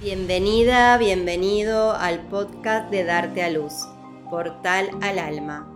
Bienvenida, 0.00 0.96
bienvenido 0.96 1.90
al 1.90 2.20
podcast 2.28 2.88
de 2.88 3.02
Darte 3.02 3.42
a 3.42 3.50
Luz, 3.50 3.72
Portal 4.30 4.90
al 5.02 5.18
Alma. 5.18 5.66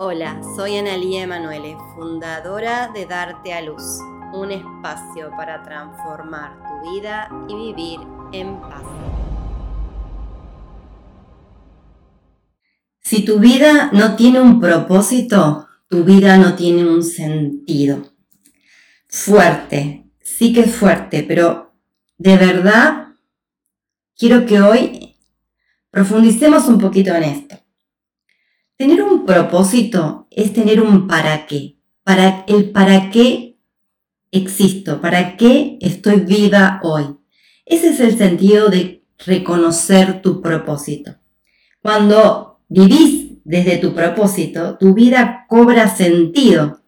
Hola, 0.00 0.40
soy 0.56 0.76
Analía 0.76 1.22
Emanuele, 1.22 1.76
fundadora 1.94 2.90
de 2.92 3.06
Darte 3.06 3.52
a 3.54 3.62
Luz, 3.62 4.00
un 4.32 4.50
espacio 4.50 5.30
para 5.36 5.62
transformar 5.62 6.56
tu 6.64 6.90
vida 6.90 7.28
y 7.48 7.54
vivir 7.54 8.00
en 8.32 8.60
paz. 8.60 8.82
Si 13.02 13.24
tu 13.24 13.38
vida 13.38 13.90
no 13.92 14.16
tiene 14.16 14.40
un 14.40 14.60
propósito, 14.60 15.68
tu 15.88 16.02
vida 16.02 16.38
no 16.38 16.56
tiene 16.56 16.84
un 16.90 17.04
sentido. 17.04 18.02
Fuerte, 19.06 20.10
sí 20.20 20.52
que 20.52 20.62
es 20.62 20.74
fuerte, 20.74 21.22
pero 21.22 21.72
de 22.18 22.36
verdad 22.36 23.03
quiero 24.18 24.46
que 24.46 24.60
hoy 24.60 25.16
profundicemos 25.90 26.66
un 26.66 26.78
poquito 26.78 27.14
en 27.14 27.24
esto. 27.24 27.56
Tener 28.76 29.02
un 29.02 29.24
propósito 29.24 30.26
es 30.30 30.52
tener 30.52 30.80
un 30.80 31.06
para 31.06 31.46
qué. 31.46 31.76
Para 32.02 32.44
el 32.48 32.70
para 32.70 33.10
qué 33.10 33.56
existo, 34.30 35.00
para 35.00 35.36
qué 35.36 35.78
estoy 35.80 36.20
viva 36.20 36.80
hoy. 36.82 37.16
Ese 37.64 37.90
es 37.90 38.00
el 38.00 38.18
sentido 38.18 38.68
de 38.68 39.04
reconocer 39.24 40.20
tu 40.20 40.42
propósito. 40.42 41.16
Cuando 41.80 42.60
vivís 42.68 43.38
desde 43.44 43.78
tu 43.78 43.94
propósito, 43.94 44.76
tu 44.76 44.92
vida 44.92 45.46
cobra 45.48 45.88
sentido. 45.88 46.80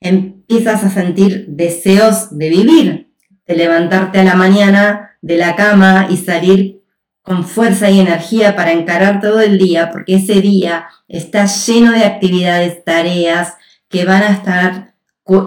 Empiezas 0.00 0.82
a 0.84 0.90
sentir 0.90 1.46
deseos 1.48 2.36
de 2.36 2.48
vivir, 2.48 3.12
de 3.46 3.56
levantarte 3.56 4.20
a 4.20 4.24
la 4.24 4.34
mañana 4.34 5.18
de 5.20 5.36
la 5.36 5.56
cama 5.56 6.08
y 6.10 6.16
salir 6.16 6.83
con 7.24 7.42
fuerza 7.44 7.90
y 7.90 8.00
energía 8.00 8.54
para 8.54 8.72
encarar 8.72 9.22
todo 9.22 9.40
el 9.40 9.56
día, 9.56 9.90
porque 9.90 10.16
ese 10.16 10.42
día 10.42 10.88
está 11.08 11.46
lleno 11.46 11.92
de 11.92 12.04
actividades, 12.04 12.84
tareas 12.84 13.54
que 13.88 14.04
van 14.04 14.22
a 14.22 14.28
estar 14.28 14.94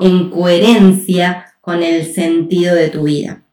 en 0.01 0.31
coherencia 0.31 1.53
con 1.61 1.83
el 1.83 2.11
sentido 2.11 2.73
de 2.73 2.89
tu 2.89 3.03
vida. 3.03 3.43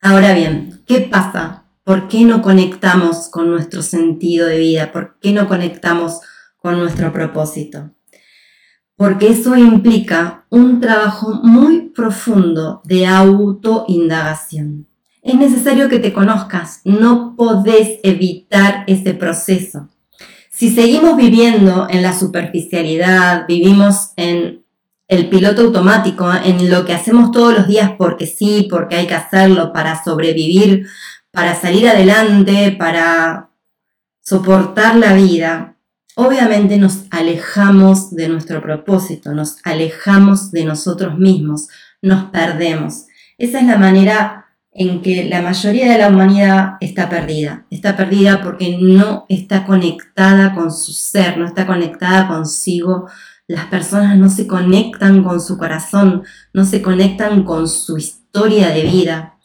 Ahora 0.00 0.34
bien, 0.34 0.84
¿qué 0.86 1.00
pasa? 1.00 1.64
¿Por 1.82 2.06
qué 2.06 2.22
no 2.22 2.42
conectamos 2.42 3.28
con 3.28 3.50
nuestro 3.50 3.82
sentido 3.82 4.46
de 4.46 4.58
vida? 4.58 4.92
¿Por 4.92 5.18
qué 5.18 5.32
no 5.32 5.48
conectamos 5.48 6.20
con 6.58 6.78
nuestro 6.78 7.12
propósito? 7.12 7.90
Porque 8.94 9.30
eso 9.30 9.56
implica 9.56 10.46
un 10.48 10.80
trabajo 10.80 11.40
muy 11.42 11.88
profundo 11.88 12.82
de 12.84 13.04
autoindagación 13.08 14.86
es 15.26 15.34
necesario 15.34 15.88
que 15.88 15.98
te 15.98 16.12
conozcas, 16.12 16.80
no 16.84 17.34
podés 17.36 17.98
evitar 18.04 18.84
ese 18.86 19.12
proceso. 19.12 19.88
Si 20.50 20.70
seguimos 20.70 21.16
viviendo 21.16 21.88
en 21.90 22.02
la 22.02 22.16
superficialidad, 22.16 23.44
vivimos 23.46 24.12
en 24.16 24.64
el 25.08 25.28
piloto 25.28 25.62
automático, 25.62 26.32
en 26.32 26.70
lo 26.70 26.84
que 26.84 26.94
hacemos 26.94 27.32
todos 27.32 27.54
los 27.54 27.68
días 27.68 27.92
porque 27.98 28.26
sí, 28.26 28.68
porque 28.70 28.96
hay 28.96 29.06
que 29.06 29.14
hacerlo 29.14 29.72
para 29.72 30.02
sobrevivir, 30.02 30.86
para 31.32 31.54
salir 31.54 31.88
adelante, 31.88 32.74
para 32.78 33.50
soportar 34.22 34.96
la 34.96 35.12
vida, 35.14 35.76
obviamente 36.14 36.78
nos 36.78 37.04
alejamos 37.10 38.14
de 38.14 38.28
nuestro 38.28 38.62
propósito, 38.62 39.32
nos 39.32 39.58
alejamos 39.64 40.50
de 40.50 40.64
nosotros 40.64 41.18
mismos, 41.18 41.68
nos 42.00 42.30
perdemos. 42.30 43.06
Esa 43.38 43.60
es 43.60 43.66
la 43.66 43.76
manera 43.76 44.45
en 44.78 45.02
que 45.02 45.24
la 45.24 45.42
mayoría 45.42 45.90
de 45.90 45.98
la 45.98 46.08
humanidad 46.08 46.74
está 46.80 47.08
perdida. 47.08 47.66
Está 47.70 47.96
perdida 47.96 48.42
porque 48.42 48.78
no 48.80 49.24
está 49.28 49.64
conectada 49.64 50.54
con 50.54 50.72
su 50.72 50.92
ser, 50.92 51.38
no 51.38 51.46
está 51.46 51.66
conectada 51.66 52.28
consigo. 52.28 53.08
Las 53.48 53.66
personas 53.66 54.16
no 54.18 54.28
se 54.28 54.46
conectan 54.46 55.22
con 55.22 55.40
su 55.40 55.56
corazón, 55.56 56.24
no 56.52 56.64
se 56.64 56.82
conectan 56.82 57.44
con 57.44 57.68
su 57.68 57.96
historia 57.96 58.68
de 58.68 58.82
vida. 58.82 59.38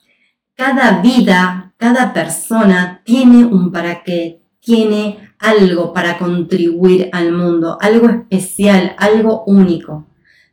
Cada 0.55 1.01
vida, 1.01 1.73
cada 1.77 2.13
persona 2.13 3.01
tiene 3.05 3.45
un 3.45 3.71
para 3.71 4.03
qué, 4.03 4.41
tiene 4.59 5.33
algo 5.39 5.93
para 5.93 6.17
contribuir 6.17 7.09
al 7.13 7.31
mundo, 7.31 7.77
algo 7.81 8.09
especial, 8.09 8.95
algo 8.97 9.43
único. 9.45 10.07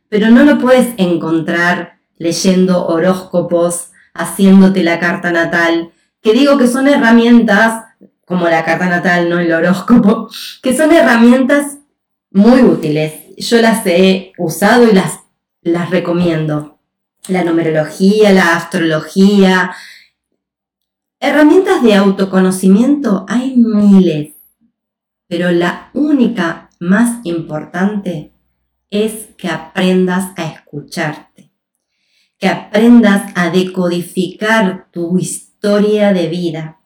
Pero 0.09 0.29
no 0.31 0.43
lo 0.43 0.57
puedes 0.57 0.93
encontrar 0.97 1.99
leyendo 2.17 2.85
horóscopos, 2.87 3.91
haciéndote 4.13 4.83
la 4.83 4.99
carta 4.99 5.31
natal, 5.31 5.91
que 6.21 6.33
digo 6.33 6.57
que 6.57 6.67
son 6.67 6.87
herramientas, 6.87 7.85
como 8.25 8.47
la 8.47 8.63
carta 8.63 8.87
natal, 8.87 9.29
no 9.29 9.39
el 9.39 9.51
horóscopo, 9.51 10.29
que 10.61 10.75
son 10.75 10.91
herramientas 10.91 11.77
muy 12.31 12.61
útiles. 12.61 13.13
Yo 13.37 13.61
las 13.61 13.85
he 13.85 14.33
usado 14.37 14.87
y 14.87 14.93
las, 14.93 15.19
las 15.61 15.89
recomiendo. 15.89 16.79
La 17.27 17.43
numerología, 17.43 18.31
la 18.31 18.55
astrología. 18.55 19.71
Herramientas 21.19 21.83
de 21.83 21.95
autoconocimiento 21.95 23.25
hay 23.27 23.55
miles, 23.55 24.33
pero 25.27 25.51
la 25.51 25.89
única 25.93 26.69
más 26.79 27.19
importante 27.23 28.31
es 28.89 29.27
que 29.37 29.49
aprendas 29.49 30.31
a 30.37 30.45
escucharte 30.45 31.48
que 32.39 32.47
aprendas 32.47 33.31
a 33.35 33.49
decodificar 33.49 34.87
tu 34.91 35.17
historia 35.17 36.13
de 36.13 36.27
vida, 36.29 36.79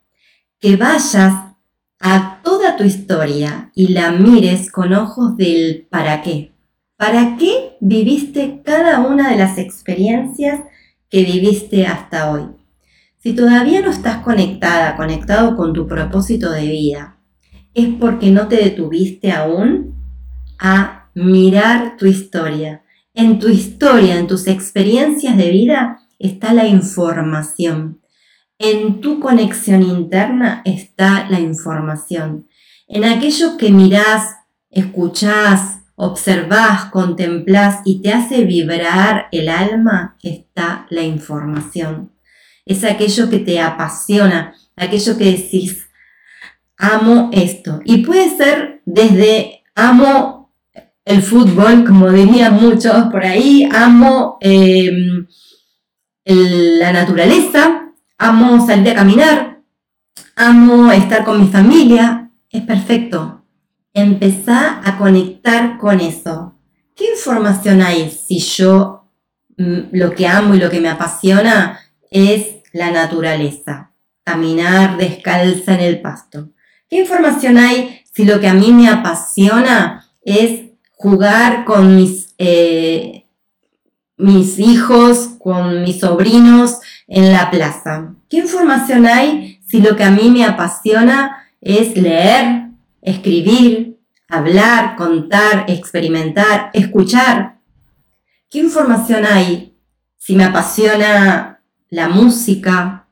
que 0.59 0.75
vayas 0.75 1.33
a 1.99 2.41
toda 2.43 2.75
tu 2.75 2.83
historia 2.83 3.71
y 3.75 3.89
la 3.89 4.11
mires 4.11 4.71
con 4.71 4.93
ojos 4.93 5.37
del 5.37 5.87
para 5.89 6.21
qué. 6.21 6.51
¿Para 6.97 7.37
qué 7.37 7.77
viviste 7.79 8.61
cada 8.63 8.99
una 8.99 9.29
de 9.29 9.37
las 9.37 9.57
experiencias 9.57 10.61
que 11.09 11.23
viviste 11.23 11.85
hasta 11.85 12.31
hoy? 12.31 12.47
Si 13.19 13.33
todavía 13.33 13.81
no 13.81 13.91
estás 13.91 14.17
conectada, 14.17 14.97
conectado 14.97 15.55
con 15.55 15.71
tu 15.73 15.87
propósito 15.87 16.51
de 16.51 16.65
vida, 16.67 17.17
es 17.73 17.87
porque 17.99 18.31
no 18.31 18.47
te 18.47 18.57
detuviste 18.57 19.31
aún 19.31 19.95
a 20.59 21.09
mirar 21.13 21.95
tu 21.97 22.05
historia, 22.05 22.82
en 23.13 23.39
tu 23.39 23.49
historia, 23.49 24.17
en 24.17 24.27
tus 24.27 24.47
experiencias 24.47 25.37
de 25.37 25.49
vida, 25.51 25.99
está 26.19 26.53
la 26.53 26.67
información. 26.67 28.01
En 28.57 29.01
tu 29.01 29.19
conexión 29.19 29.83
interna 29.83 30.61
está 30.65 31.27
la 31.29 31.39
información. 31.39 32.47
En 32.87 33.03
aquello 33.03 33.57
que 33.57 33.71
mirás, 33.71 34.35
escuchás, 34.69 35.79
observás, 35.95 36.85
contemplás 36.85 37.81
y 37.85 38.01
te 38.01 38.11
hace 38.11 38.45
vibrar 38.45 39.27
el 39.31 39.49
alma 39.49 40.17
está 40.23 40.87
la 40.89 41.03
información. 41.03 42.11
Es 42.65 42.83
aquello 42.83 43.29
que 43.29 43.39
te 43.39 43.59
apasiona, 43.59 44.55
aquello 44.75 45.17
que 45.17 45.25
decís, 45.25 45.89
amo 46.77 47.29
esto. 47.33 47.81
Y 47.85 47.97
puede 47.97 48.35
ser 48.35 48.81
desde 48.85 49.63
amo 49.75 50.32
el 51.05 51.21
fútbol, 51.21 51.83
como 51.85 52.09
dirían 52.11 52.53
muchos 52.55 53.07
por 53.11 53.25
ahí, 53.25 53.67
amo 53.71 54.37
em, 54.39 55.27
la 56.25 56.93
naturaleza, 56.93 57.91
amo 58.17 58.65
salir 58.65 58.91
a 58.91 58.95
caminar, 58.95 59.61
amo 60.35 60.91
estar 60.91 61.23
con 61.23 61.41
mi 61.41 61.47
familia, 61.47 62.31
es 62.49 62.61
perfecto. 62.61 63.43
Empezá 63.93 64.81
a 64.83 64.97
conectar 64.97 65.77
con 65.77 65.99
eso. 65.99 66.55
¿Qué 66.95 67.11
información 67.11 67.81
hay 67.81 68.09
si 68.09 68.39
yo 68.39 69.09
mm, 69.57 69.79
lo 69.91 70.11
que 70.11 70.27
amo 70.27 70.55
y 70.55 70.59
lo 70.59 70.69
que 70.69 70.79
me 70.79 70.89
apasiona 70.89 71.79
es 72.09 72.63
la 72.71 72.91
naturaleza? 72.91 73.91
Caminar 74.23 74.97
descalza 74.97 75.73
en 75.73 75.81
el 75.81 76.01
pasto. 76.01 76.49
¿Qué 76.89 76.99
información 76.99 77.57
hay 77.57 78.01
si 78.13 78.25
lo 78.25 78.39
que 78.39 78.47
a 78.47 78.53
mí 78.53 78.71
me 78.71 78.89
apasiona 78.89 80.07
es 80.21 80.72
jugar 81.03 81.65
con 81.65 81.97
mis, 81.97 82.33
eh, 82.37 83.25
mis 84.15 84.57
hijos, 84.57 85.31
con 85.37 85.81
mis 85.81 85.99
sobrinos 85.99 86.79
en 87.07 87.33
la 87.33 87.51
plaza. 87.51 88.13
¿Qué 88.29 88.37
información 88.37 89.05
hay 89.05 89.59
si 89.67 89.81
lo 89.81 89.97
que 89.97 90.05
a 90.05 90.11
mí 90.11 90.29
me 90.31 90.45
apasiona 90.45 91.49
es 91.59 91.97
leer, 91.97 92.67
escribir, 93.01 93.99
hablar, 94.29 94.95
contar, 94.95 95.65
experimentar, 95.67 96.69
escuchar? 96.71 97.57
¿Qué 98.49 98.59
información 98.59 99.25
hay 99.25 99.75
si 100.17 100.37
me 100.37 100.45
apasiona 100.45 101.59
la 101.89 102.07
música, 102.07 103.02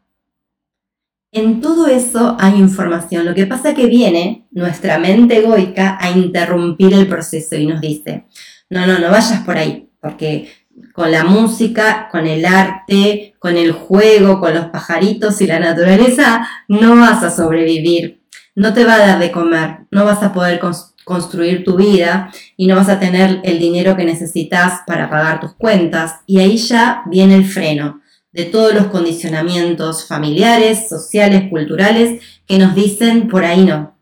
en 1.31 1.61
todo 1.61 1.87
eso 1.87 2.35
hay 2.39 2.57
información. 2.57 3.25
Lo 3.25 3.33
que 3.33 3.45
pasa 3.45 3.69
es 3.69 3.75
que 3.75 3.85
viene 3.85 4.47
nuestra 4.51 4.99
mente 4.99 5.37
egoica 5.37 5.97
a 5.99 6.11
interrumpir 6.11 6.93
el 6.93 7.07
proceso 7.07 7.55
y 7.55 7.65
nos 7.65 7.79
dice, 7.79 8.25
no, 8.69 8.85
no, 8.85 8.99
no 8.99 9.09
vayas 9.09 9.43
por 9.45 9.57
ahí, 9.57 9.89
porque 10.01 10.49
con 10.93 11.11
la 11.11 11.23
música, 11.23 12.09
con 12.11 12.27
el 12.27 12.45
arte, 12.45 13.35
con 13.39 13.55
el 13.55 13.71
juego, 13.71 14.39
con 14.39 14.53
los 14.53 14.65
pajaritos 14.65 15.41
y 15.41 15.47
la 15.47 15.59
naturaleza, 15.59 16.47
no 16.67 16.95
vas 16.97 17.23
a 17.23 17.31
sobrevivir. 17.31 18.21
No 18.53 18.73
te 18.73 18.83
va 18.83 18.95
a 18.95 18.99
dar 18.99 19.19
de 19.19 19.31
comer, 19.31 19.85
no 19.91 20.03
vas 20.03 20.21
a 20.23 20.33
poder 20.33 20.59
construir 21.05 21.63
tu 21.63 21.77
vida 21.77 22.29
y 22.57 22.67
no 22.67 22.75
vas 22.75 22.89
a 22.89 22.99
tener 22.99 23.39
el 23.45 23.59
dinero 23.59 23.95
que 23.95 24.03
necesitas 24.03 24.81
para 24.85 25.09
pagar 25.09 25.39
tus 25.39 25.53
cuentas. 25.53 26.15
Y 26.27 26.39
ahí 26.39 26.57
ya 26.57 27.03
viene 27.05 27.35
el 27.35 27.45
freno 27.45 28.00
de 28.31 28.45
todos 28.45 28.73
los 28.73 28.87
condicionamientos 28.87 30.07
familiares, 30.07 30.87
sociales, 30.87 31.49
culturales 31.49 32.21
que 32.45 32.57
nos 32.57 32.75
dicen 32.75 33.27
por 33.27 33.43
ahí 33.43 33.65
no. 33.65 33.97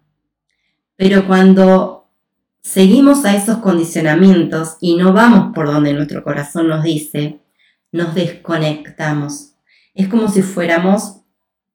Pero 0.95 1.25
cuando 1.25 2.09
seguimos 2.61 3.25
a 3.25 3.35
esos 3.35 3.57
condicionamientos 3.57 4.77
y 4.79 4.95
no 4.95 5.13
vamos 5.13 5.53
por 5.55 5.67
donde 5.67 5.93
nuestro 5.93 6.23
corazón 6.23 6.67
nos 6.67 6.83
dice, 6.83 7.39
nos 7.91 8.13
desconectamos. 8.13 9.55
Es 9.93 10.07
como 10.07 10.27
si 10.27 10.41
fuéramos 10.41 11.21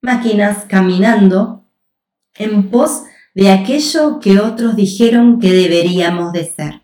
máquinas 0.00 0.64
caminando 0.68 1.64
en 2.34 2.70
pos 2.70 3.04
de 3.34 3.50
aquello 3.50 4.20
que 4.20 4.38
otros 4.38 4.76
dijeron 4.76 5.40
que 5.40 5.52
deberíamos 5.52 6.32
de 6.32 6.44
ser. 6.44 6.82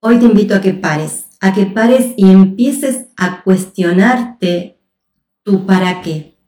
Hoy 0.00 0.18
te 0.18 0.26
invito 0.26 0.54
a 0.54 0.60
que 0.60 0.74
pares, 0.74 1.23
a 1.44 1.52
que 1.52 1.66
pares 1.66 2.14
y 2.16 2.30
empieces 2.30 3.08
a 3.18 3.42
cuestionarte 3.42 4.78
tu 5.42 5.66
para 5.66 6.00
qué. 6.00 6.38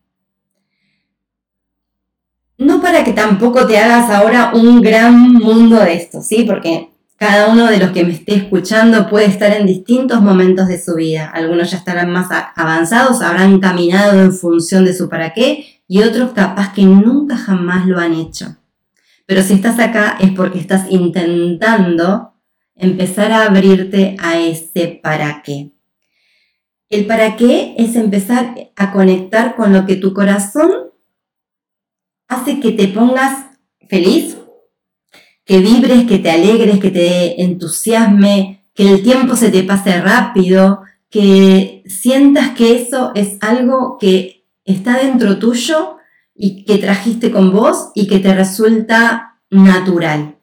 No 2.57 2.81
para 2.81 3.05
que 3.05 3.13
tampoco 3.13 3.67
te 3.67 3.77
hagas 3.77 4.09
ahora 4.09 4.53
un 4.55 4.81
gran 4.81 5.35
mundo 5.35 5.77
de 5.81 5.93
esto, 5.93 6.23
¿sí? 6.23 6.45
Porque 6.49 6.93
cada 7.17 7.49
uno 7.49 7.67
de 7.67 7.77
los 7.77 7.91
que 7.91 8.05
me 8.05 8.15
esté 8.15 8.37
escuchando 8.37 9.11
puede 9.11 9.27
estar 9.27 9.53
en 9.53 9.67
distintos 9.67 10.23
momentos 10.23 10.67
de 10.67 10.83
su 10.83 10.95
vida. 10.95 11.31
Algunos 11.31 11.71
ya 11.73 11.77
estarán 11.77 12.11
más 12.11 12.29
avanzados, 12.55 13.21
habrán 13.21 13.61
caminado 13.61 14.19
en 14.19 14.33
función 14.33 14.87
de 14.87 14.95
su 14.95 15.11
para 15.11 15.35
qué 15.35 15.83
y 15.87 16.05
otros 16.05 16.33
capaz 16.33 16.73
que 16.73 16.85
nunca 16.85 17.37
jamás 17.37 17.87
lo 17.87 17.99
han 17.99 18.15
hecho. 18.15 18.57
Pero 19.27 19.43
si 19.43 19.53
estás 19.53 19.79
acá 19.79 20.17
es 20.21 20.31
porque 20.31 20.59
estás 20.59 20.87
intentando 20.89 22.33
empezar 22.77 23.33
a 23.33 23.47
abrirte 23.47 24.17
a 24.21 24.39
ese 24.39 25.01
para 25.03 25.43
qué. 25.43 25.73
El 26.89 27.07
para 27.07 27.37
qué 27.37 27.75
es 27.79 27.97
empezar 27.97 28.55
a 28.77 28.93
conectar 28.93 29.57
con 29.57 29.73
lo 29.73 29.87
que 29.87 29.97
tu 29.97 30.15
corazón 30.15 30.71
hace 32.29 32.61
que 32.61 32.73
te 32.73 32.89
pongas 32.89 33.47
feliz, 33.89 34.37
que 35.45 35.59
vibres, 35.61 36.05
que 36.05 36.19
te 36.19 36.31
alegres, 36.31 36.79
que 36.79 36.91
te 36.91 37.43
entusiasme, 37.43 38.65
que 38.75 38.89
el 38.89 39.03
tiempo 39.03 39.37
se 39.37 39.51
te 39.51 39.63
pase 39.63 40.01
rápido, 40.01 40.83
que 41.09 41.83
sientas 41.87 42.51
que 42.51 42.83
eso 42.83 43.13
es 43.15 43.39
algo 43.41 43.97
que 43.99 44.45
está 44.65 44.99
dentro 44.99 45.39
tuyo 45.39 45.97
y 46.35 46.65
que 46.65 46.79
trajiste 46.79 47.31
con 47.31 47.53
vos 47.53 47.91
y 47.95 48.07
que 48.07 48.19
te 48.19 48.35
resulta 48.35 49.41
natural. 49.51 50.37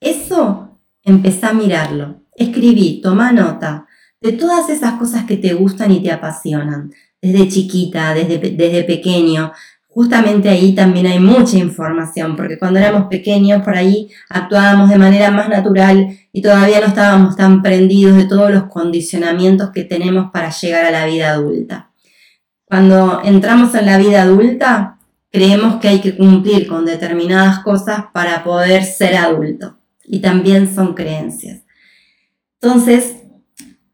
Eso, 0.00 0.73
empezá 1.04 1.50
a 1.50 1.54
mirarlo. 1.54 2.22
Escribí, 2.34 3.00
toma 3.02 3.32
nota 3.32 3.86
de 4.20 4.32
todas 4.32 4.70
esas 4.70 4.94
cosas 4.94 5.24
que 5.24 5.36
te 5.36 5.52
gustan 5.52 5.92
y 5.92 6.02
te 6.02 6.10
apasionan, 6.10 6.92
desde 7.20 7.48
chiquita, 7.48 8.14
desde, 8.14 8.38
desde 8.38 8.84
pequeño, 8.84 9.52
justamente 9.94 10.48
ahí 10.48 10.74
también 10.74 11.06
hay 11.06 11.20
mucha 11.20 11.56
información, 11.56 12.34
porque 12.34 12.58
cuando 12.58 12.80
éramos 12.80 13.06
pequeños 13.08 13.62
por 13.62 13.76
ahí 13.76 14.10
actuábamos 14.28 14.90
de 14.90 14.98
manera 14.98 15.30
más 15.30 15.48
natural 15.48 16.18
y 16.32 16.42
todavía 16.42 16.80
no 16.80 16.86
estábamos 16.86 17.36
tan 17.36 17.62
prendidos 17.62 18.16
de 18.16 18.24
todos 18.24 18.50
los 18.50 18.64
condicionamientos 18.64 19.70
que 19.70 19.84
tenemos 19.84 20.32
para 20.32 20.50
llegar 20.50 20.84
a 20.86 20.90
la 20.90 21.06
vida 21.06 21.30
adulta. 21.30 21.90
Cuando 22.64 23.20
entramos 23.24 23.74
en 23.76 23.86
la 23.86 23.98
vida 23.98 24.22
adulta, 24.22 24.98
creemos 25.30 25.76
que 25.80 25.88
hay 25.88 26.00
que 26.00 26.16
cumplir 26.16 26.66
con 26.66 26.84
determinadas 26.84 27.60
cosas 27.60 28.06
para 28.12 28.42
poder 28.42 28.84
ser 28.84 29.14
adulto. 29.14 29.76
Y 30.04 30.20
también 30.20 30.72
son 30.74 30.94
creencias. 30.94 31.62
Entonces, 32.60 33.16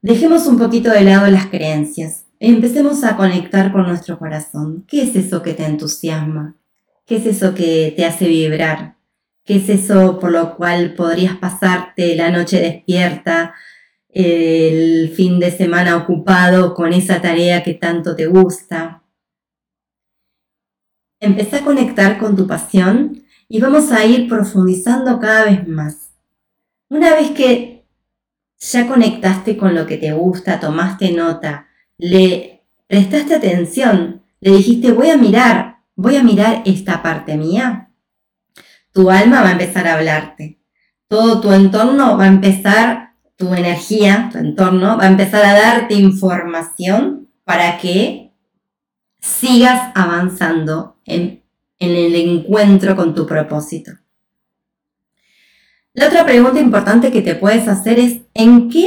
dejemos 0.03 0.47
un 0.47 0.59
poquito 0.59 0.91
de 0.91 1.03
lado 1.03 1.31
las 1.31 1.47
creencias 1.47 2.25
empecemos 2.41 3.05
a 3.05 3.17
conectar 3.17 3.71
con 3.71 3.87
nuestro 3.87 4.19
corazón. 4.19 4.85
¿Qué 4.89 5.03
es 5.03 5.15
eso 5.15 5.43
que 5.43 5.53
te 5.53 5.67
entusiasma? 5.67 6.57
¿Qué 7.07 7.17
es 7.17 7.27
eso 7.27 7.55
que 7.55 7.93
te 7.95 8.05
hace 8.07 8.27
vibrar? 8.27 8.97
¿Qué 9.45 9.57
es 9.57 9.69
eso 9.69 10.19
por 10.19 10.33
lo 10.33 10.57
cual 10.57 10.95
podrías 10.95 11.37
pasarte 11.37 12.17
la 12.17 12.31
noche 12.31 12.61
despierta, 12.61 13.55
el 14.09 15.13
fin 15.15 15.39
de 15.39 15.51
semana 15.51 15.97
ocupado 15.97 16.75
con 16.75 16.93
esa 16.93 17.21
tarea 17.21 17.63
que 17.63 17.75
tanto 17.75 18.17
te 18.17 18.27
gusta? 18.27 19.03
Empezá 21.21 21.59
a 21.59 21.65
conectar 21.65 22.19
con 22.19 22.37
tu 22.37 22.47
pasión 22.47 23.20
y 23.53 23.61
vamos 23.61 23.91
a 23.91 24.05
ir 24.05 24.29
profundizando 24.29 25.19
cada 25.19 25.47
vez 25.47 25.67
más. 25.67 26.13
Una 26.89 27.15
vez 27.15 27.33
que 27.33 27.85
ya 28.57 28.87
conectaste 28.87 29.57
con 29.57 29.75
lo 29.75 29.87
que 29.87 29.97
te 29.97 30.13
gusta, 30.13 30.61
tomaste 30.61 31.11
nota, 31.11 31.67
le 31.99 32.63
prestaste 32.87 33.35
atención, 33.35 34.23
le 34.41 34.53
dijiste, 34.53 34.93
voy 34.93 35.11
a 35.11 35.17
mirar, 35.17 35.81
voy 35.97 36.15
a 36.15 36.23
mirar 36.23 36.63
esta 36.65 37.03
parte 37.03 37.37
mía, 37.37 37.91
tu 38.93 39.11
alma 39.11 39.43
va 39.43 39.49
a 39.49 39.53
empezar 39.53 39.89
a 39.89 39.95
hablarte. 39.95 40.61
Todo 41.09 41.41
tu 41.41 41.53
entorno 41.53 42.17
va 42.17 42.25
a 42.25 42.29
empezar, 42.29 43.15
tu 43.35 43.53
energía, 43.53 44.29
tu 44.31 44.39
entorno, 44.39 44.97
va 44.97 45.05
a 45.05 45.11
empezar 45.11 45.45
a 45.45 45.55
darte 45.55 45.95
información 45.95 47.29
para 47.43 47.79
que 47.79 48.33
sigas 49.19 49.91
avanzando 49.97 51.01
en, 51.05 51.43
en 51.81 51.91
el 51.91 52.15
encuentro 52.15 52.95
con 52.95 53.15
tu 53.15 53.27
propósito. 53.27 53.91
La 55.93 56.07
otra 56.07 56.25
pregunta 56.25 56.61
importante 56.61 57.11
que 57.11 57.23
te 57.23 57.35
puedes 57.35 57.67
hacer 57.67 57.99
es, 57.99 58.21
¿en 58.33 58.71
qué 58.71 58.87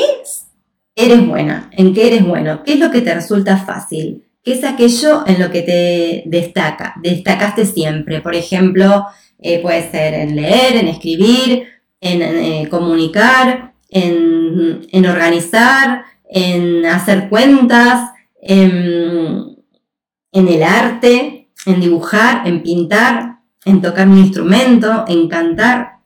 eres 0.95 1.28
buena, 1.28 1.69
en 1.74 1.94
qué 1.94 2.07
eres 2.07 2.25
bueno, 2.25 2.63
qué 2.63 2.74
es 2.74 2.80
lo 2.80 2.92
que 2.92 3.01
te 3.01 3.13
resulta 3.13 3.57
fácil, 3.57 4.24
qué 4.44 4.54
es 4.54 4.63
aquello 4.63 5.24
en 5.25 5.40
lo 5.40 5.51
que 5.51 5.62
te 5.62 6.24
destaca, 6.25 6.95
destacaste 7.01 7.66
siempre. 7.66 8.22
Por 8.22 8.36
ejemplo, 8.36 9.06
eh, 9.39 9.60
puede 9.62 9.89
ser 9.89 10.13
en 10.13 10.36
leer, 10.36 10.75
en 10.75 10.88
escribir, 10.88 11.68
en, 12.00 12.22
eh, 12.22 12.68
comunicar, 12.69 13.74
en, 13.89 15.06
organizar, 15.06 16.04
en 16.30 16.86
hacer 16.86 17.30
cuentas, 17.30 18.12
en, 18.42 19.57
en 20.31 20.48
el 20.48 20.63
arte, 20.63 21.43
en 21.65 21.80
dibujar, 21.80 22.48
en 22.48 22.63
pintar, 22.63 23.39
en 23.65 23.82
tocar 23.82 24.08
un 24.08 24.17
instrumento, 24.17 25.05
en 25.08 25.27
cantar. 25.27 26.00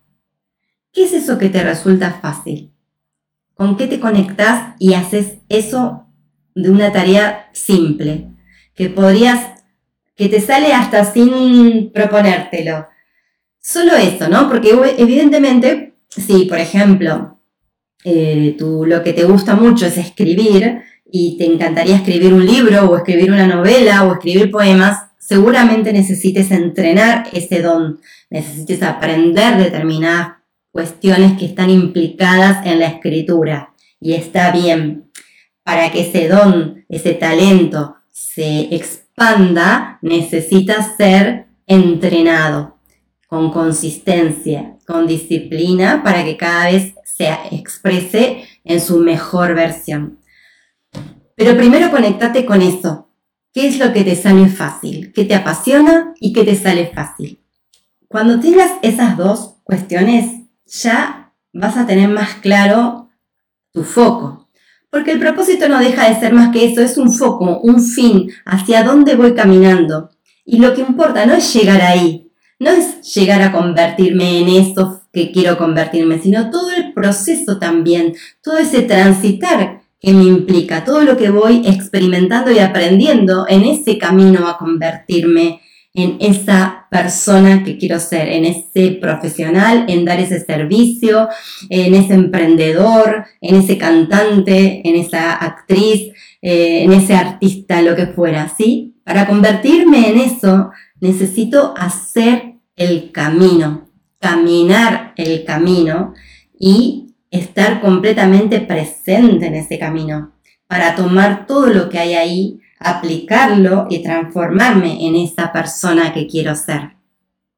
¿Qué 0.91 1.05
es 1.05 1.13
eso 1.13 1.37
que 1.37 1.49
te 1.49 1.63
resulta 1.63 2.19
fácil? 2.21 2.73
¿Con 3.53 3.75
qué 3.75 3.87
te 3.87 3.99
conectas 3.99 4.75
y 4.79 4.93
haces 4.93 5.37
eso 5.49 6.07
de 6.53 6.69
una 6.69 6.91
tarea 6.91 7.49
simple? 7.53 8.27
Que 8.75 8.89
podrías, 8.89 9.63
que 10.15 10.29
te 10.29 10.39
sale 10.39 10.73
hasta 10.73 11.03
sin 11.03 11.91
proponértelo. 11.91 12.87
Solo 13.59 13.95
eso, 13.95 14.29
¿no? 14.29 14.47
Porque 14.47 14.71
evidentemente, 14.97 15.95
si 16.09 16.45
por 16.45 16.59
ejemplo, 16.59 17.39
eh, 18.03 18.55
tú 18.57 18.85
lo 18.85 19.03
que 19.03 19.13
te 19.13 19.25
gusta 19.25 19.55
mucho 19.55 19.87
es 19.87 19.97
escribir 19.97 20.81
y 21.11 21.37
te 21.37 21.45
encantaría 21.45 21.95
escribir 21.95 22.33
un 22.33 22.45
libro 22.45 22.89
o 22.89 22.97
escribir 22.97 23.31
una 23.31 23.47
novela 23.47 24.03
o 24.03 24.13
escribir 24.13 24.51
poemas, 24.51 25.06
seguramente 25.27 25.91
necesites 25.91 26.51
entrenar 26.51 27.27
ese 27.33 27.61
don, 27.61 27.99
necesites 28.29 28.81
aprender 28.81 29.57
determinadas 29.57 30.37
cuestiones 30.71 31.37
que 31.37 31.47
están 31.47 31.69
implicadas 31.69 32.65
en 32.65 32.79
la 32.79 32.87
escritura. 32.87 33.73
Y 33.99 34.13
está 34.13 34.51
bien, 34.51 35.11
para 35.63 35.91
que 35.91 36.07
ese 36.07 36.29
don, 36.29 36.85
ese 36.87 37.13
talento 37.13 37.97
se 38.09 38.73
expanda, 38.73 39.99
necesita 40.01 40.95
ser 40.95 41.47
entrenado 41.65 42.77
con 43.27 43.51
consistencia, 43.51 44.77
con 44.85 45.07
disciplina, 45.07 46.03
para 46.05 46.23
que 46.23 46.37
cada 46.37 46.71
vez 46.71 46.93
se 47.03 47.27
exprese 47.51 48.45
en 48.63 48.79
su 48.79 48.99
mejor 48.99 49.55
versión. 49.55 50.19
Pero 51.35 51.57
primero 51.57 51.91
conectate 51.91 52.45
con 52.45 52.61
eso. 52.61 53.06
¿Qué 53.57 53.65
es 53.65 53.79
lo 53.79 53.91
que 53.91 54.03
te 54.03 54.15
sale 54.15 54.49
fácil? 54.49 55.11
¿Qué 55.15 55.25
te 55.25 55.33
apasiona 55.33 56.13
y 56.19 56.31
qué 56.31 56.43
te 56.43 56.53
sale 56.53 56.91
fácil? 56.93 57.39
Cuando 58.07 58.39
tengas 58.39 58.69
esas 58.83 59.17
dos 59.17 59.55
cuestiones, 59.63 60.43
ya 60.67 61.33
vas 61.53 61.75
a 61.75 61.87
tener 61.87 62.07
más 62.07 62.35
claro 62.35 63.09
tu 63.71 63.83
foco. 63.83 64.47
Porque 64.91 65.11
el 65.11 65.19
propósito 65.19 65.67
no 65.67 65.79
deja 65.79 66.07
de 66.07 66.19
ser 66.19 66.33
más 66.33 66.51
que 66.53 66.65
eso, 66.65 66.81
es 66.81 66.99
un 66.99 67.11
foco, 67.11 67.59
un 67.61 67.81
fin, 67.81 68.29
hacia 68.45 68.83
dónde 68.83 69.15
voy 69.15 69.33
caminando. 69.33 70.11
Y 70.45 70.59
lo 70.59 70.75
que 70.75 70.81
importa 70.81 71.25
no 71.25 71.33
es 71.33 71.51
llegar 71.51 71.81
ahí, 71.81 72.31
no 72.59 72.69
es 72.69 73.11
llegar 73.15 73.41
a 73.41 73.51
convertirme 73.51 74.41
en 74.41 74.49
eso 74.49 75.01
que 75.11 75.31
quiero 75.31 75.57
convertirme, 75.57 76.19
sino 76.19 76.51
todo 76.51 76.69
el 76.73 76.93
proceso 76.93 77.57
también, 77.57 78.13
todo 78.43 78.59
ese 78.59 78.83
transitar 78.83 79.76
que 79.99 80.13
me 80.13 80.23
implica, 80.23 80.83
todo 80.83 81.01
lo 81.01 81.17
que 81.17 81.29
voy 81.29 81.63
experimentando 81.65 82.51
y 82.51 82.59
aprendiendo 82.59 83.45
en 83.49 83.63
ese 83.63 83.97
camino 83.97 84.47
a 84.47 84.57
convertirme 84.57 85.61
en 85.97 86.17
esa 86.19 86.85
persona 86.91 87.63
que 87.63 87.79
quiero 87.79 87.99
ser, 87.99 88.29
en 88.29 88.45
ese 88.45 88.91
profesional, 89.01 89.85
en 89.87 90.05
dar 90.05 90.19
ese 90.19 90.39
servicio, 90.39 91.27
en 91.69 91.95
ese 91.95 92.13
emprendedor, 92.13 93.25
en 93.41 93.55
ese 93.55 93.79
cantante, 93.79 94.87
en 94.87 94.95
esa 94.95 95.33
actriz, 95.33 96.13
eh, 96.43 96.83
en 96.83 96.93
ese 96.93 97.15
artista, 97.15 97.81
lo 97.81 97.95
que 97.95 98.05
fuera, 98.05 98.47
¿sí? 98.55 98.95
Para 99.03 99.25
convertirme 99.25 100.09
en 100.09 100.19
eso, 100.19 100.69
necesito 101.01 101.73
hacer 101.75 102.57
el 102.75 103.11
camino, 103.11 103.89
caminar 104.19 105.13
el 105.17 105.45
camino 105.45 106.13
y 106.59 107.06
estar 107.31 107.81
completamente 107.81 108.61
presente 108.61 109.47
en 109.47 109.55
ese 109.55 109.77
camino 109.77 110.33
para 110.67 110.95
tomar 110.95 111.45
todo 111.45 111.67
lo 111.67 111.89
que 111.89 111.99
hay 111.99 112.13
ahí 112.13 112.61
aplicarlo 112.79 113.87
y 113.89 114.03
transformarme 114.03 115.05
en 115.05 115.15
esa 115.15 115.51
persona 115.51 116.13
que 116.13 116.27
quiero 116.27 116.55
ser. 116.55 116.97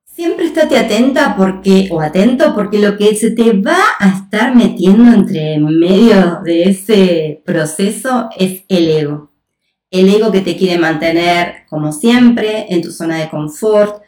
Siempre 0.05 0.45
estate 0.45 0.77
atenta 0.77 1.35
porque, 1.37 1.87
o 1.91 2.01
atento 2.01 2.53
porque 2.53 2.79
lo 2.79 2.97
que 2.97 3.15
se 3.15 3.31
te 3.31 3.53
va 3.53 3.77
a 3.99 4.09
estar 4.09 4.55
metiendo 4.55 5.13
entre 5.13 5.59
medio 5.59 6.41
de 6.43 6.63
ese 6.63 7.41
proceso 7.45 8.29
es 8.37 8.63
el 8.67 8.89
ego. 8.89 9.31
El 9.91 10.13
ego 10.13 10.31
que 10.31 10.41
te 10.41 10.57
quiere 10.57 10.77
mantener, 10.77 11.65
como 11.69 11.91
siempre, 11.91 12.65
en 12.69 12.81
tu 12.81 12.91
zona 12.91 13.17
de 13.17 13.29
confort, 13.29 14.03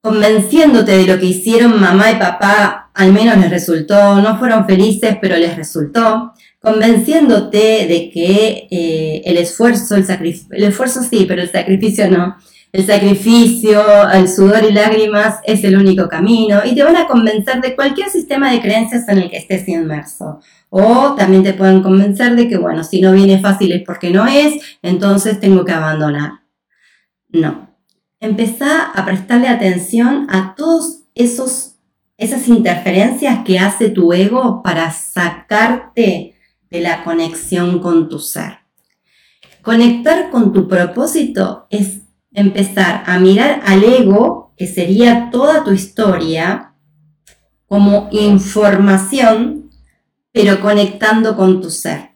convenciéndote 0.00 0.92
de 0.92 1.06
lo 1.06 1.18
que 1.18 1.26
hicieron 1.26 1.78
mamá 1.78 2.10
y 2.12 2.16
papá, 2.16 2.79
al 3.00 3.14
menos 3.14 3.38
les 3.38 3.48
resultó, 3.48 4.20
no 4.20 4.38
fueron 4.38 4.66
felices, 4.66 5.16
pero 5.22 5.34
les 5.36 5.56
resultó, 5.56 6.34
convenciéndote 6.60 7.86
de 7.86 8.10
que 8.12 8.68
eh, 8.70 9.22
el 9.24 9.38
esfuerzo, 9.38 9.96
el 9.96 10.04
sacrificio, 10.04 10.48
el 10.50 10.64
esfuerzo 10.64 11.02
sí, 11.02 11.24
pero 11.26 11.40
el 11.40 11.50
sacrificio 11.50 12.10
no, 12.10 12.36
el 12.72 12.84
sacrificio, 12.86 14.10
el 14.10 14.28
sudor 14.28 14.64
y 14.68 14.72
lágrimas 14.72 15.36
es 15.44 15.64
el 15.64 15.78
único 15.78 16.10
camino 16.10 16.60
y 16.62 16.74
te 16.74 16.82
van 16.82 16.96
a 16.96 17.06
convencer 17.06 17.62
de 17.62 17.74
cualquier 17.74 18.10
sistema 18.10 18.52
de 18.52 18.60
creencias 18.60 19.08
en 19.08 19.16
el 19.16 19.30
que 19.30 19.38
estés 19.38 19.66
inmerso. 19.66 20.40
O 20.68 21.14
también 21.16 21.42
te 21.42 21.54
pueden 21.54 21.82
convencer 21.82 22.36
de 22.36 22.48
que, 22.48 22.58
bueno, 22.58 22.84
si 22.84 23.00
no 23.00 23.12
viene 23.12 23.40
fácil 23.40 23.72
es 23.72 23.82
porque 23.82 24.10
no 24.10 24.26
es, 24.26 24.62
entonces 24.82 25.40
tengo 25.40 25.64
que 25.64 25.72
abandonar. 25.72 26.42
No. 27.30 27.70
Empezá 28.20 28.90
a 28.90 29.06
prestarle 29.06 29.48
atención 29.48 30.26
a 30.28 30.54
todos 30.54 31.04
esos 31.14 31.69
esas 32.20 32.46
interferencias 32.48 33.44
que 33.44 33.58
hace 33.58 33.88
tu 33.88 34.12
ego 34.12 34.62
para 34.62 34.90
sacarte 34.92 36.34
de 36.70 36.80
la 36.80 37.02
conexión 37.02 37.80
con 37.80 38.10
tu 38.10 38.18
ser. 38.18 38.58
Conectar 39.62 40.30
con 40.30 40.52
tu 40.52 40.68
propósito 40.68 41.66
es 41.70 42.02
empezar 42.32 43.04
a 43.06 43.18
mirar 43.18 43.62
al 43.64 43.82
ego, 43.82 44.52
que 44.56 44.66
sería 44.66 45.30
toda 45.32 45.64
tu 45.64 45.72
historia, 45.72 46.74
como 47.66 48.08
información, 48.12 49.70
pero 50.30 50.60
conectando 50.60 51.36
con 51.36 51.62
tu 51.62 51.70
ser. 51.70 52.10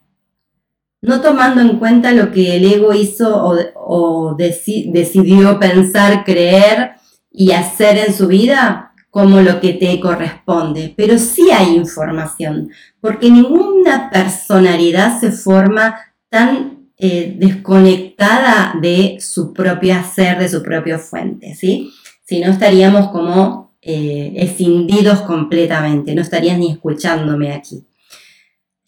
No 1.00 1.22
tomando 1.22 1.62
en 1.62 1.78
cuenta 1.78 2.12
lo 2.12 2.30
que 2.30 2.56
el 2.56 2.64
ego 2.70 2.92
hizo 2.92 3.42
o, 3.74 4.34
decidió 4.36 5.58
pensar, 5.58 6.24
creer 6.24 6.92
y 7.30 7.52
hacer 7.52 7.98
en 7.98 8.14
su 8.14 8.26
vida, 8.26 8.93
como 9.14 9.40
lo 9.42 9.60
que 9.60 9.74
te 9.74 10.00
corresponde, 10.00 10.92
pero 10.96 11.18
sí 11.18 11.48
hay 11.52 11.76
información, 11.76 12.70
porque 13.00 13.30
ninguna 13.30 14.10
personalidad 14.10 15.20
se 15.20 15.30
forma 15.30 15.94
tan 16.28 16.88
eh, 16.98 17.36
desconectada 17.38 18.74
de 18.82 19.18
su 19.20 19.52
propio 19.52 19.94
ser, 20.02 20.40
de 20.40 20.48
su 20.48 20.64
propia 20.64 20.98
fuente, 20.98 21.54
¿sí? 21.54 21.92
Si 22.24 22.40
no 22.40 22.50
estaríamos 22.50 23.10
como 23.12 23.76
eh, 23.82 24.32
escindidos 24.34 25.20
completamente, 25.20 26.12
no 26.12 26.22
estarías 26.22 26.58
ni 26.58 26.72
escuchándome 26.72 27.52
aquí. 27.52 27.84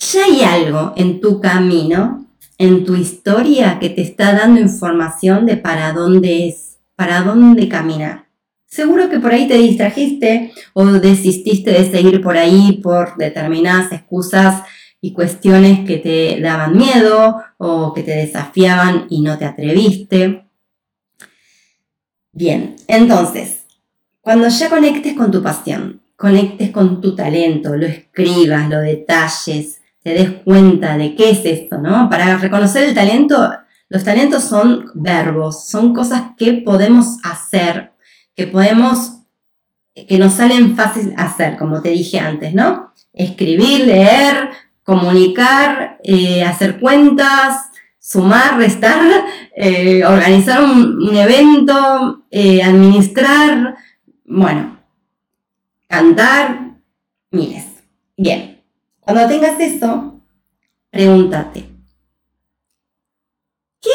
Ya 0.01 0.25
hay 0.25 0.43
algo 0.43 0.93
en 0.97 1.21
tu 1.21 1.41
camino, 1.41 2.27
en 2.59 2.85
tu 2.85 2.97
historia, 2.97 3.79
que 3.79 3.91
te 3.91 4.03
está 4.03 4.33
dando 4.33 4.61
información 4.61 5.47
de 5.47 5.57
para 5.57 5.93
dónde 5.93 6.49
es, 6.49 6.79
para 6.97 7.23
dónde 7.23 7.69
caminar. 7.69 8.26
Seguro 8.77 9.09
que 9.09 9.21
por 9.21 9.33
ahí 9.33 9.49
te 9.49 9.57
distrajiste 9.57 10.53
o 10.75 10.85
desististe 10.85 11.71
de 11.71 11.91
seguir 11.91 12.21
por 12.21 12.37
ahí 12.37 12.79
por 12.83 13.17
determinadas 13.17 13.91
excusas 13.91 14.65
y 15.01 15.15
cuestiones 15.15 15.87
que 15.87 15.97
te 15.97 16.39
daban 16.43 16.77
miedo 16.77 17.43
o 17.57 17.95
que 17.95 18.03
te 18.03 18.11
desafiaban 18.11 19.07
y 19.09 19.23
no 19.23 19.39
te 19.39 19.47
atreviste. 19.47 20.45
Bien, 22.33 22.77
entonces, 22.87 23.65
cuando 24.21 24.49
ya 24.49 24.69
conectes 24.69 25.15
con 25.15 25.31
tu 25.31 25.43
pasión, 25.43 26.03
conectes 26.15 26.71
con 26.71 27.01
tu 27.01 27.17
talento, 27.17 27.75
lo 27.77 27.87
escribas, 27.87 28.69
lo 28.69 28.81
detalles, 28.81 29.81
te 30.03 30.11
des 30.11 30.31
cuenta 30.45 30.99
de 30.99 31.15
qué 31.15 31.31
es 31.31 31.47
esto, 31.47 31.79
¿no? 31.79 32.11
Para 32.11 32.37
reconocer 32.37 32.87
el 32.87 32.95
talento, 32.95 33.55
los 33.89 34.05
talentos 34.05 34.43
son 34.43 34.91
verbos, 34.93 35.67
son 35.67 35.95
cosas 35.95 36.33
que 36.37 36.53
podemos 36.53 37.17
hacer 37.25 37.96
que 38.37 38.47
podemos, 38.47 39.23
que 39.95 40.19
nos 40.19 40.35
salen 40.35 40.77
fácil 40.77 41.15
hacer, 41.17 41.57
como 41.57 41.81
te 41.81 41.89
dije 41.89 42.21
antes, 42.21 42.55
¿no? 42.55 42.93
Escribir, 43.15 43.87
leer, 43.87 44.51
comunicar, 44.85 45.99
eh, 46.05 46.45
hacer 46.45 46.79
cuentas, 46.79 47.71
sumar, 47.99 48.59
restar, 48.59 49.01
eh, 49.57 50.05
organizar 50.05 50.63
un, 50.63 51.17
evento, 51.17 52.25
eh, 52.31 52.63
administrar, 52.63 53.77
bueno, 54.27 54.79
cantar, 55.89 56.77
miles. 57.31 57.65
Bien, 58.17 58.63
cuando 59.01 59.27
tengas 59.27 59.59
eso, 59.59 60.21
pregúntate, 60.91 61.69
¿qué 63.81 63.91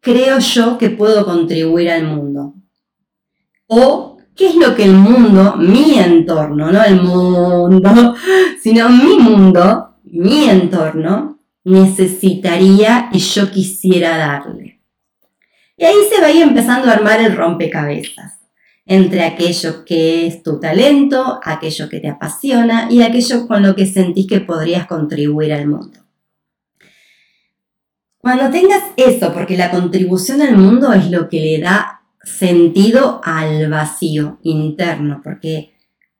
creo 0.00 0.38
yo 0.38 0.78
que 0.78 0.90
puedo 0.90 1.24
contribuir 1.24 1.90
al 1.90 2.04
mundo? 2.04 2.54
O 3.74 4.18
qué 4.36 4.48
es 4.48 4.56
lo 4.56 4.74
que 4.74 4.84
el 4.84 4.92
mundo, 4.92 5.56
mi 5.56 5.98
entorno, 5.98 6.70
no 6.70 6.84
el 6.84 7.00
mundo, 7.00 8.14
sino 8.62 8.90
mi 8.90 9.16
mundo, 9.16 9.96
mi 10.04 10.44
entorno, 10.44 11.38
necesitaría 11.64 13.08
y 13.12 13.18
yo 13.18 13.50
quisiera 13.50 14.18
darle. 14.18 14.82
Y 15.78 15.84
ahí 15.84 15.94
se 16.12 16.20
va 16.20 16.26
a 16.26 16.30
ir 16.30 16.42
empezando 16.42 16.88
a 16.88 16.92
armar 16.92 17.22
el 17.22 17.34
rompecabezas 17.34 18.40
entre 18.84 19.24
aquello 19.24 19.86
que 19.86 20.26
es 20.26 20.42
tu 20.42 20.60
talento, 20.60 21.40
aquello 21.42 21.88
que 21.88 22.00
te 22.00 22.10
apasiona 22.10 22.88
y 22.90 23.00
aquello 23.00 23.46
con 23.48 23.62
lo 23.62 23.74
que 23.74 23.86
sentís 23.86 24.26
que 24.26 24.40
podrías 24.40 24.86
contribuir 24.86 25.54
al 25.54 25.66
mundo. 25.66 26.00
Cuando 28.18 28.50
tengas 28.50 28.82
eso, 28.98 29.32
porque 29.32 29.56
la 29.56 29.70
contribución 29.70 30.42
al 30.42 30.58
mundo 30.58 30.92
es 30.92 31.10
lo 31.10 31.30
que 31.30 31.40
le 31.40 31.58
da 31.58 32.01
sentido 32.24 33.20
al 33.24 33.68
vacío 33.70 34.38
interno, 34.42 35.20
porque 35.22 35.74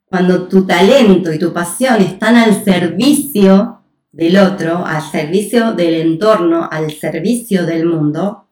cuando 0.04 0.49
tu 0.49 0.66
talento 0.66 1.32
y 1.32 1.38
tu 1.38 1.52
pasión 1.52 2.02
están 2.02 2.37
al 2.37 2.64
servicio 2.64 3.82
del 4.12 4.37
otro, 4.37 4.85
al 4.85 5.02
servicio 5.02 5.73
del 5.73 5.94
entorno, 5.94 6.68
al 6.71 6.92
servicio 6.92 7.64
del 7.64 7.87
mundo, 7.87 8.49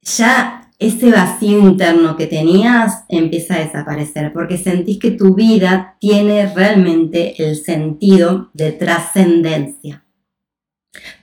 ya 0.00 0.70
ese 0.78 1.10
vacío 1.10 1.58
interno 1.58 2.16
que 2.16 2.26
tenías 2.26 3.04
empieza 3.08 3.54
a 3.54 3.64
desaparecer, 3.64 4.32
porque 4.32 4.58
sentís 4.58 4.98
que 4.98 5.12
tu 5.12 5.34
vida 5.34 5.96
tiene 6.00 6.52
realmente 6.54 7.42
el 7.42 7.56
sentido 7.56 8.50
de 8.52 8.72
trascendencia. 8.72 10.04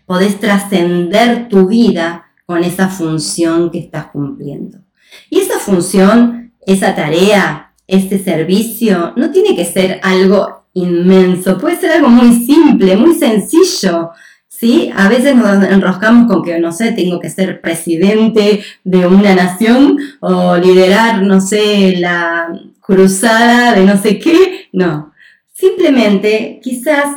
Podés 0.06 0.40
trascender 0.40 1.50
tu 1.50 1.68
vida 1.68 2.29
con 2.50 2.64
esa 2.64 2.88
función 2.88 3.70
que 3.70 3.78
estás 3.78 4.08
cumpliendo. 4.08 4.80
Y 5.30 5.38
esa 5.38 5.60
función, 5.60 6.52
esa 6.66 6.96
tarea, 6.96 7.76
ese 7.86 8.18
servicio, 8.18 9.14
no 9.18 9.30
tiene 9.30 9.56
que 9.56 9.66
ser 9.66 10.00
algo 10.02 10.66
inmenso, 10.74 11.60
puede 11.60 11.80
ser 11.80 11.92
algo 11.92 12.10
muy 12.10 12.34
simple, 12.44 12.98
muy 12.98 13.14
sencillo. 13.14 14.10
¿Sí? 14.48 14.90
A 14.96 15.10
veces 15.10 15.36
nos 15.36 15.64
enroscamos 15.64 16.26
con 16.26 16.42
que, 16.42 16.58
no 16.58 16.72
sé, 16.72 16.92
tengo 16.94 17.20
que 17.20 17.30
ser 17.30 17.62
presidente 17.62 18.64
de 18.84 19.06
una 19.06 19.36
nación 19.36 20.00
o 20.20 20.58
liderar, 20.58 21.22
no 21.22 21.42
sé, 21.42 21.98
la 21.98 22.48
cruzada 22.80 23.76
de 23.76 23.86
no 23.86 23.96
sé 23.96 24.18
qué. 24.18 24.70
No, 24.74 25.14
simplemente 25.54 26.60
quizás 26.64 27.16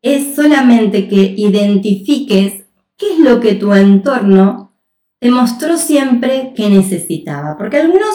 es 0.00 0.36
solamente 0.36 1.08
que 1.08 1.34
identifiques 1.36 2.65
qué 2.96 3.14
es 3.14 3.18
lo 3.18 3.40
que 3.40 3.54
tu 3.54 3.72
entorno 3.72 4.72
te 5.18 5.30
mostró 5.30 5.76
siempre 5.76 6.52
que 6.54 6.68
necesitaba, 6.68 7.56
porque 7.56 7.78
algunos, 7.78 8.14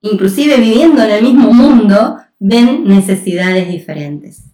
inclusive 0.00 0.56
viviendo 0.56 1.02
en 1.02 1.10
el 1.10 1.22
mismo 1.22 1.52
mundo, 1.52 2.18
ven 2.38 2.84
necesidades 2.84 3.68
diferentes. 3.68 4.44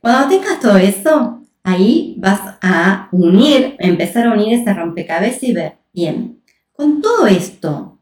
Cuando 0.00 0.28
tengas 0.28 0.60
todo 0.60 0.76
eso, 0.76 1.42
ahí 1.62 2.14
vas 2.18 2.58
a 2.62 3.08
unir, 3.12 3.76
empezar 3.78 4.26
a 4.26 4.34
unir 4.34 4.54
ese 4.54 4.72
rompecabezas 4.72 5.42
y 5.42 5.52
ver, 5.52 5.78
bien, 5.92 6.40
con 6.72 7.02
todo 7.02 7.26
esto, 7.26 7.98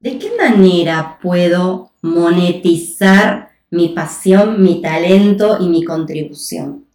¿de 0.00 0.18
qué 0.18 0.30
manera 0.38 1.18
puedo 1.20 1.92
monetizar 2.02 3.50
mi 3.70 3.88
pasión, 3.88 4.62
mi 4.62 4.80
talento 4.80 5.58
y 5.60 5.68
mi 5.68 5.84
contribución? 5.84 6.86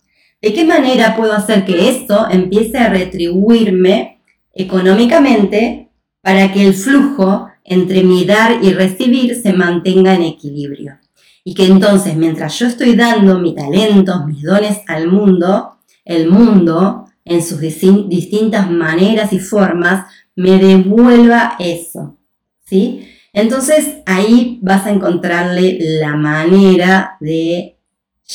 ¿De 0.42 0.54
qué 0.54 0.66
manera 0.66 1.16
puedo 1.16 1.34
hacer 1.34 1.66
que 1.66 1.90
esto 1.90 2.28
empiece 2.30 2.78
a 2.78 2.90
retribuirme 2.90 4.22
económicamente 4.54 5.90
para 6.22 6.52
que 6.54 6.68
el 6.68 6.74
flujo 6.74 7.48
entre 7.64 8.04
mi 8.04 8.26
dar 8.26 8.64
y 8.64 8.72
recibir 8.72 9.36
se 9.36 9.54
mantenga 9.54 10.14
en 10.14 10.24
equilibrio? 10.24 11.00
Y 11.44 11.54
que 11.54 11.66
entonces, 11.66 12.16
mientras 12.16 12.60
yo 12.60 12.68
estoy 12.68 12.96
dando 12.96 13.40
mi 13.40 13.56
talento, 13.56 14.26
mis 14.28 14.44
dones 14.44 14.80
al 14.88 15.08
mundo, 15.08 15.78
el 16.04 16.30
mundo, 16.30 17.06
en 17.26 17.44
sus 17.44 17.60
distintas 17.60 18.70
maneras 18.70 19.34
y 19.34 19.40
formas, 19.40 20.06
me 20.36 20.58
devuelva 20.58 21.56
eso. 21.60 22.18
¿Sí? 22.66 23.08
Entonces 23.34 23.98
ahí 24.06 24.60
vas 24.62 24.86
a 24.86 24.92
encontrarle 24.92 25.78
la 25.80 26.16
manera 26.16 27.18
de 27.20 27.77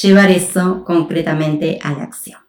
llevar 0.00 0.30
eso 0.30 0.84
concretamente 0.84 1.78
a 1.82 1.92
la 1.92 2.04
acción. 2.04 2.40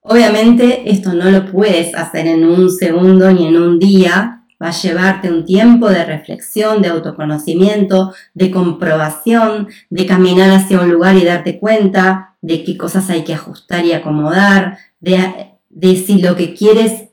Obviamente 0.00 0.90
esto 0.90 1.12
no 1.12 1.30
lo 1.30 1.50
puedes 1.50 1.94
hacer 1.94 2.26
en 2.26 2.44
un 2.44 2.70
segundo 2.70 3.30
ni 3.30 3.46
en 3.46 3.56
un 3.56 3.78
día, 3.78 4.38
va 4.60 4.68
a 4.68 4.72
llevarte 4.72 5.30
un 5.30 5.44
tiempo 5.44 5.88
de 5.88 6.04
reflexión, 6.04 6.82
de 6.82 6.88
autoconocimiento, 6.88 8.12
de 8.34 8.50
comprobación, 8.50 9.68
de 9.90 10.06
caminar 10.06 10.50
hacia 10.50 10.80
un 10.80 10.90
lugar 10.90 11.16
y 11.16 11.24
darte 11.24 11.58
cuenta 11.58 12.36
de 12.40 12.64
qué 12.64 12.76
cosas 12.76 13.08
hay 13.10 13.24
que 13.24 13.34
ajustar 13.34 13.84
y 13.84 13.92
acomodar, 13.92 14.78
de, 15.00 15.96
si 15.96 16.20
lo 16.20 16.34
que 16.36 16.54
quieres 16.54 17.08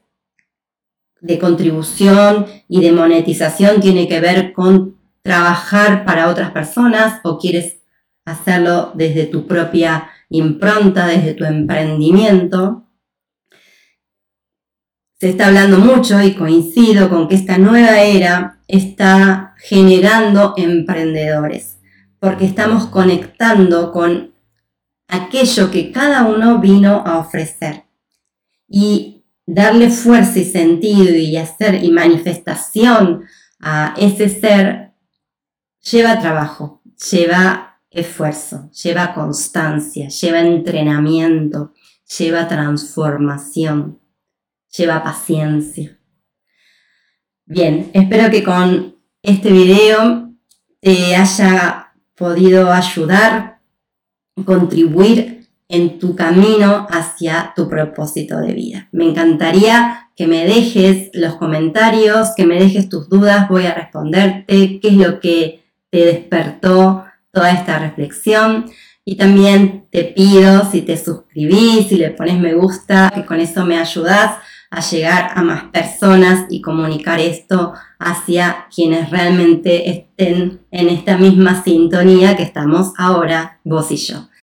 de 1.22 1.40
contribución 1.40 2.46
y 2.68 2.82
de 2.82 2.92
monetización 2.92 3.80
tiene 3.80 4.08
que 4.08 4.20
ver 4.20 4.54
con 4.54 4.98
trabajar 5.22 6.06
para 6.06 6.30
otras 6.30 6.52
personas 6.52 7.20
o 7.24 7.40
quieres 7.40 7.78
hacerlo 8.26 8.92
desde 8.96 9.28
tu 9.28 9.48
propia 9.48 10.10
impronta, 10.30 11.08
desde 11.08 11.36
tu 11.36 11.46
emprendimiento. 11.46 12.88
Se 15.20 15.30
está 15.30 15.48
hablando 15.48 15.78
mucho 15.80 16.22
y 16.22 16.34
coincido 16.34 17.10
con 17.10 17.28
que 17.28 17.36
esta 17.36 17.58
nueva 17.58 18.02
era 18.02 18.60
está 18.68 19.56
generando 19.60 20.54
emprendedores, 20.58 21.78
porque 22.20 22.46
estamos 22.46 22.88
conectando 22.88 23.92
con 23.92 24.34
aquello 25.08 25.72
que 25.72 25.92
cada 25.92 26.24
uno 26.24 26.60
vino 26.60 27.04
a 27.06 27.20
ofrecer. 27.20 27.86
Y 28.68 29.24
darle 29.46 29.90
fuerza 29.90 30.40
y 30.40 30.46
sentido 30.46 31.16
y 31.16 31.38
hacer 31.38 31.84
y 31.84 31.92
manifestación 31.92 33.26
a 33.60 33.94
ese 33.98 34.28
ser 34.28 34.94
lleva 35.80 36.20
trabajo, 36.20 36.82
lleva 37.12 37.65
esfuerzo, 37.96 38.70
lleva 38.72 39.14
constancia, 39.14 40.10
lleva 40.10 40.42
entrenamiento, 40.42 41.74
lleva 42.18 42.48
transformación, 42.48 44.00
lleva 44.78 45.04
paciencia. 45.04 45.98
Bien, 47.46 47.90
espero 47.94 48.30
que 48.30 48.44
con 48.44 48.98
este 49.22 49.52
video 49.52 50.34
te 50.82 51.16
haya 51.16 51.94
podido 52.16 52.72
ayudar, 52.72 53.62
contribuir 54.46 55.48
en 55.68 55.98
tu 55.98 56.16
camino 56.16 56.86
hacia 56.90 57.54
tu 57.56 57.70
propósito 57.70 58.38
de 58.40 58.54
vida. 58.54 58.90
Me 58.92 59.06
encantaría 59.06 60.10
que 60.16 60.28
me 60.28 60.46
dejes 60.46 61.10
los 61.14 61.36
comentarios, 61.36 62.34
que 62.36 62.46
me 62.46 62.60
dejes 62.60 62.90
tus 62.90 63.10
dudas, 63.10 63.48
voy 63.50 63.66
a 63.66 63.74
responderte 63.74 64.80
qué 64.80 64.88
es 64.90 64.96
lo 64.96 65.20
que 65.20 65.64
te 65.90 66.06
despertó 66.06 67.06
toda 67.36 67.52
esta 67.52 67.78
reflexión. 67.78 68.66
Y 69.04 69.18
también 69.18 69.86
te 69.92 70.06
pido 70.06 70.66
si 70.72 70.82
te 70.82 70.98
suscribís, 70.98 71.90
si 71.90 71.98
le 71.98 72.10
pones 72.10 72.40
me 72.40 72.56
gusta, 72.56 73.12
que 73.14 73.24
con 73.24 73.40
eso 73.40 73.64
me 73.64 73.78
ayudas 73.78 74.38
a 74.72 74.82
llegar 74.82 75.32
a 75.36 75.44
más 75.44 75.66
personas 75.66 76.46
y 76.50 76.62
comunicar 76.62 77.20
esto 77.20 77.74
hacia 78.00 78.66
quienes 78.74 79.12
realmente 79.12 79.92
estén 79.92 80.62
en 80.72 80.90
esta 80.90 81.18
misma 81.18 81.64
sintonía 81.64 82.36
que 82.36 82.44
estamos 82.44 82.94
ahora 82.98 83.60
vos 83.64 83.92
y 83.92 83.98
yo. 83.98 84.28